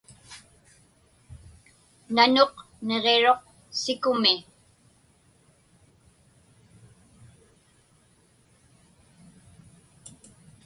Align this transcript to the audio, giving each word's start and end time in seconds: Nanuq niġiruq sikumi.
Nanuq 2.15 2.53
niġiruq 2.87 3.41
sikumi. 3.81 4.35